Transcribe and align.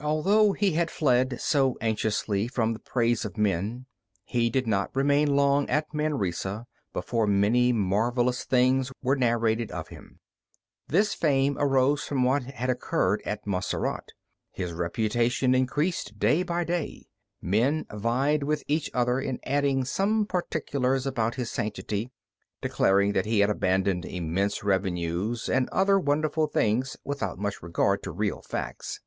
Although 0.00 0.52
he 0.52 0.74
had 0.74 0.92
fled 0.92 1.40
so 1.40 1.76
anxiously 1.80 2.46
from 2.46 2.72
the 2.72 2.78
praise 2.78 3.24
of 3.24 3.36
men, 3.36 3.86
he 4.22 4.48
did 4.48 4.64
not 4.64 4.94
remain 4.94 5.34
long 5.34 5.68
at 5.68 5.92
Manresa 5.92 6.66
before 6.92 7.26
many 7.26 7.72
marvellous 7.72 8.44
things 8.44 8.92
were 9.02 9.16
narrated 9.16 9.72
of 9.72 9.88
him. 9.88 10.20
This 10.86 11.14
fame 11.14 11.56
arose 11.58 12.04
from 12.04 12.22
what 12.22 12.44
had 12.44 12.70
occurred 12.70 13.22
at 13.26 13.44
Montserrat. 13.44 14.10
His 14.52 14.72
reputation 14.72 15.52
increased 15.52 16.16
day 16.20 16.44
by 16.44 16.62
day. 16.62 17.08
Men 17.42 17.84
vied 17.92 18.44
with 18.44 18.62
each 18.68 18.88
other 18.94 19.18
in 19.18 19.40
adding 19.44 19.84
some 19.84 20.26
particulars 20.26 21.08
about 21.08 21.34
his 21.34 21.50
sanctity, 21.50 22.12
declaring 22.62 23.14
that 23.14 23.26
he 23.26 23.40
had 23.40 23.50
abandoned 23.50 24.04
immense 24.04 24.62
revenues, 24.62 25.48
and 25.48 25.68
other 25.70 25.98
wonderful 25.98 26.46
things 26.46 26.96
without 27.02 27.40
much 27.40 27.60
regard 27.64 28.04
to 28.04 28.12
real 28.12 28.42
facts. 28.42 29.00